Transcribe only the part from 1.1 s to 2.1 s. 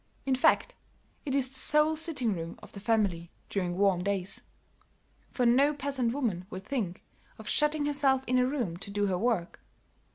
it is the sole